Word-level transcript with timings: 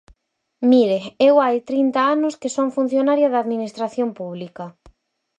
Mire, 0.71 0.99
eu 1.27 1.35
hai 1.43 1.57
trinta 1.69 2.01
anos 2.15 2.33
que 2.41 2.53
son 2.55 2.67
funcionaria 2.77 3.27
da 3.31 3.41
Administración 3.43 4.09
pública. 4.19 4.65